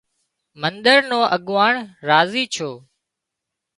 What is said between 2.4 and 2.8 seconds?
ڇو